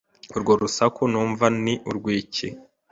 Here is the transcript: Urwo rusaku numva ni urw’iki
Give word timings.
Urwo 0.35 0.51
rusaku 0.61 1.01
numva 1.11 1.45
ni 1.63 1.73
urw’iki 1.89 2.47